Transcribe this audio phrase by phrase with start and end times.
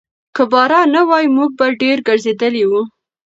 [0.35, 2.81] که باران نه وای، موږ به ډېر ګرځېدلي وو.